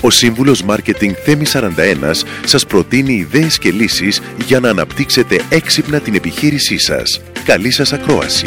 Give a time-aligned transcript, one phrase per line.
[0.00, 6.14] Ο σύμβουλος Μάρκετινγκ Θέμη 41 σας προτείνει ιδέες και λύσεις για να αναπτύξετε έξυπνα την
[6.14, 7.20] επιχείρησή σας.
[7.44, 8.46] Καλή σας ακρόαση!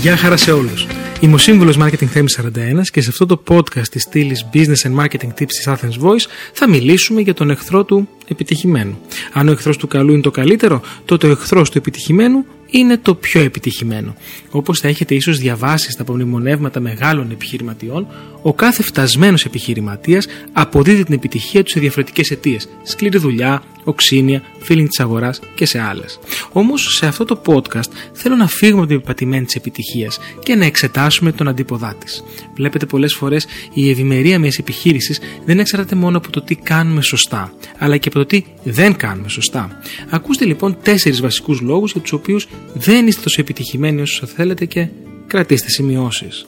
[0.00, 0.86] Γεια χαρά σε όλους.
[1.20, 5.04] Είμαι ο σύμβουλος Marketing Θέμη 41 και σε αυτό το podcast της στήλης Business and
[5.04, 8.98] Marketing Tips της Athens Voice θα μιλήσουμε για τον εχθρό του επιτυχημένου.
[9.32, 13.14] Αν ο εχθρός του καλού είναι το καλύτερο, τότε ο εχθρός του επιτυχημένου είναι το
[13.14, 14.14] πιο επιτυχημένο.
[14.50, 18.06] Όπως θα έχετε ίσως διαβάσει στα απομνημονεύματα μεγάλων επιχειρηματιών,
[18.42, 22.68] ο κάθε φτασμένος επιχειρηματίας αποδίδει την επιτυχία του σε διαφορετικές αιτίες.
[22.82, 26.18] Σκληρή δουλειά, οξύνια, feeling της αγοράς και σε άλλες.
[26.52, 30.64] Όμως σε αυτό το podcast θέλω να φύγουμε από την επιπατημένη της επιτυχίας και να
[30.64, 32.06] εξετάσουμε τον αντίποδά τη.
[32.54, 37.52] Βλέπετε πολλές φορές η ευημερία μιας επιχείρησης δεν εξαρτάται μόνο από το τι κάνουμε σωστά,
[37.78, 39.80] αλλά και από το τι δεν κάνουμε σωστά.
[40.10, 44.88] Ακούστε λοιπόν τέσσερις βασικούς λόγους για τους οποίους δεν είστε τόσο επιτυχημένοι όσο θέλετε και
[45.26, 46.46] κρατήστε σημειώσεις.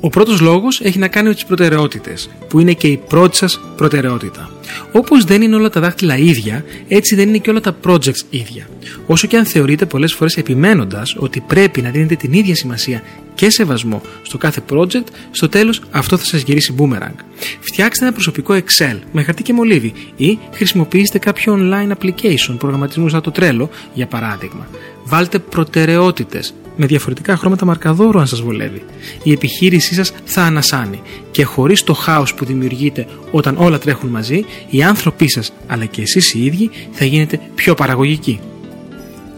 [0.00, 3.60] Ο πρώτος λόγος έχει να κάνει με τις προτεραιότητες, που είναι και η πρώτη σας
[3.76, 4.50] προτεραιότητα.
[4.92, 8.68] Όπως δεν είναι όλα τα δάχτυλα ίδια, έτσι δεν είναι και όλα τα projects ίδια.
[9.06, 13.02] Όσο και αν θεωρείτε πολλές φορές επιμένοντας ότι πρέπει να δίνετε την ίδια σημασία
[13.34, 17.14] και σεβασμό στο κάθε project, στο τέλος αυτό θα σας γυρίσει boomerang.
[17.60, 23.20] Φτιάξτε ένα προσωπικό Excel με χαρτί και μολύβι ή χρησιμοποιήστε κάποιο online application προγραμματισμού σαν
[23.20, 24.68] το Trello για παράδειγμα.
[25.04, 28.82] Βάλτε προτεραιότητες με διαφορετικά χρώματα μαρκαδόρου αν σας βολεύει.
[29.22, 31.00] Η επιχείρησή σας θα ανασάνει
[31.30, 36.02] και χωρίς το χάος που δημιουργείται όταν όλα τρέχουν μαζί, οι άνθρωποι σας αλλά και
[36.02, 38.40] εσείς οι ίδιοι θα γίνετε πιο παραγωγικοί.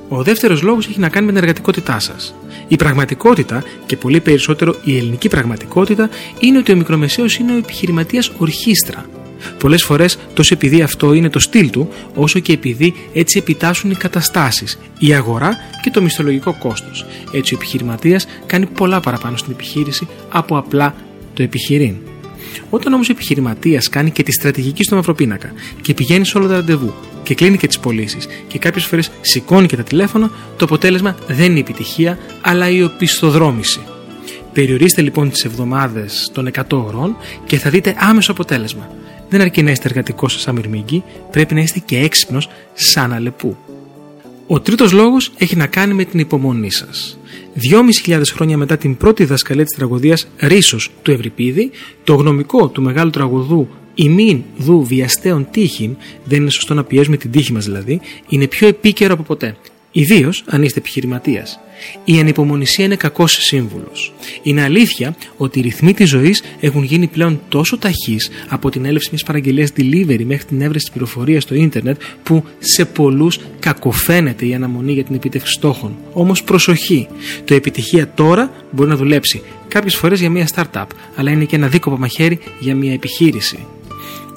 [0.09, 2.35] Ο δεύτερος λόγος έχει να κάνει με την εργατικότητά σας.
[2.69, 6.09] Η πραγματικότητα και πολύ περισσότερο η ελληνική πραγματικότητα
[6.39, 9.07] είναι ότι ο μικρομεσαίος είναι ο επιχειρηματίας ορχήστρα
[9.59, 13.95] Πολλές φορές τόσο επειδή αυτό είναι το στυλ του, όσο και επειδή έτσι επιτάσσουν οι
[13.95, 17.07] καταστάσεις, η αγορά και το μισθολογικό κόστος.
[17.33, 20.95] Έτσι ο επιχειρηματίας κάνει πολλά παραπάνω στην επιχείρηση από απλά
[21.35, 21.97] το επιχειρήν.
[22.71, 26.55] Όταν όμως ο επιχειρηματίας κάνει και τη στρατηγική στο μαυροπίνακα και πηγαίνει σε όλα τα
[26.55, 31.17] ραντεβού και κλείνει και τις πωλήσεις και κάποιες φορές σηκώνει και τα τηλέφωνα, το αποτέλεσμα
[31.27, 33.81] δεν είναι η επιτυχία αλλά η οπισθοδρόμηση.
[34.53, 37.17] Περιορίστε λοιπόν τις εβδομάδες των 100 ώρων
[37.47, 38.91] και θα δείτε άμεσο αποτέλεσμα.
[39.33, 43.57] Δεν αρκεί να είστε εργατικό σαν μυρμήγκι, πρέπει να είστε και έξυπνος σαν αλεπού.
[44.47, 47.19] Ο τρίτος λόγος έχει να κάνει με την υπομονή σας.
[47.55, 51.71] Δυόμισι χρόνια μετά την πρώτη δασκαλία της τραγωδίας Ρίσος του Ευρυπίδη,
[52.05, 57.31] το γνωμικό του μεγάλου τραγουδού ημίν δου βιαστέων τύχην, δεν είναι σωστό να πιέζουμε την
[57.31, 59.57] τύχη μας δηλαδή, είναι πιο επίκαιρο από ποτέ.
[59.93, 61.61] Ιδίως αν είστε επιχειρηματίας.
[62.05, 64.13] Η ανυπομονησία είναι κακός σύμβουλος.
[64.43, 69.09] Είναι αλήθεια ότι οι ρυθμοί της ζωής έχουν γίνει πλέον τόσο ταχύς από την έλευση
[69.11, 74.55] μιας παραγγελίας delivery μέχρι την έβρεση της πληροφορίας στο ίντερνετ που σε πολλούς κακοφαίνεται η
[74.55, 75.97] αναμονή για την επίτευξη στόχων.
[76.13, 77.09] Όμως προσοχή,
[77.45, 81.69] το επιτυχία τώρα μπορεί να δουλέψει κάποιες φορές για μια startup, αλλά είναι και ένα
[81.69, 83.67] δίκοπο μαχαίρι για μια επιχείρηση.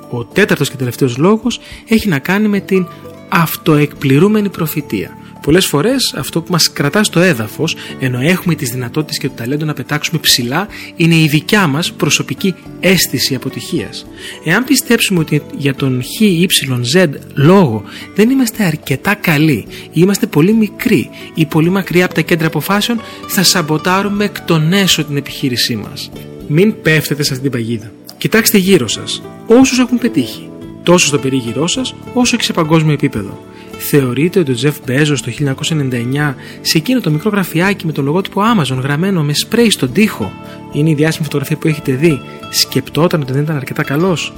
[0.10, 2.88] Ο τέταρτος και τελευταίος λόγος έχει να κάνει με την
[3.30, 5.18] αυτοεκπληρούμενη προφητεία.
[5.46, 9.66] Πολλές φορές αυτό που μας κρατά στο έδαφος, ενώ έχουμε τις δυνατότητες και το ταλέντο
[9.66, 14.06] να πετάξουμε ψηλά, είναι η δικιά μας προσωπική αίσθηση αποτυχίας.
[14.44, 16.48] Εάν πιστέψουμε ότι για τον χ, y,
[16.96, 17.84] z λόγο
[18.16, 23.02] δεν είμαστε αρκετά καλοί ή είμαστε πολύ μικροί ή πολύ μακριά από τα κέντρα αποφάσεων,
[23.28, 26.12] θα σαμποτάρουμε εκ των έσω την επιχείρησή μας.
[26.48, 27.92] Μην πέφτετε σε αυτήν την παγίδα.
[28.18, 30.50] Κοιτάξτε γύρω σας όσους έχουν πετύχει,
[30.86, 33.44] τόσο στο περίγυρό σας όσο και σε παγκόσμιο επίπεδο.
[33.78, 38.42] Θεωρείτε ότι ο Τζεφ Μπέζος το 1999 σε εκείνο το μικρό γραφιάκι με το λογότυπο
[38.42, 40.32] Amazon γραμμένο με σπρέι στον τοίχο;
[40.74, 44.34] Είναι η διάσημη φωτογραφία που έχετε δει, σκεπτόταν ότι δεν ήταν αρκετά καλός;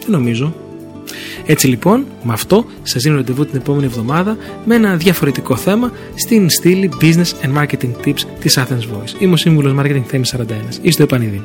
[0.00, 0.54] Δεν νομίζω.
[1.46, 6.50] Έτσι λοιπόν, με αυτό σας δίνω ραντεβού την επόμενη εβδομάδα με ένα διαφορετικό θέμα στην
[6.50, 9.20] στήλη Business and Marketing Tips της Athens Voice.
[9.20, 10.42] Είμαι ο σύμβουλος Marketing Θέμη 41.
[10.82, 11.44] Είστε επανειδή.